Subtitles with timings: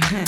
[0.00, 0.26] Yeah.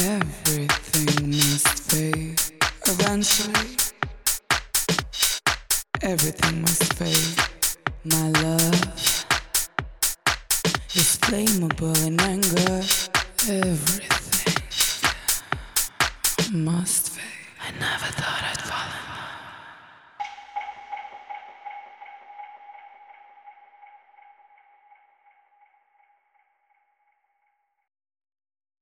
[0.00, 2.40] Everything must fade.
[2.86, 3.76] Eventually,
[6.02, 7.38] everything must fade.
[8.04, 8.72] My love
[10.94, 12.82] is flammable in anger.
[13.48, 14.64] Everything
[16.64, 17.24] must fade.
[17.62, 18.29] I never thought